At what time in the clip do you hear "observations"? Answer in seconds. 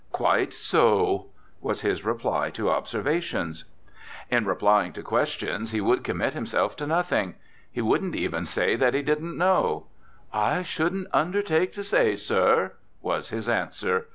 2.71-3.65